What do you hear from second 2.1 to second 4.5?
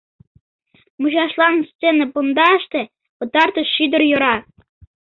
пундаште пытартыш шӱдыр йӧра.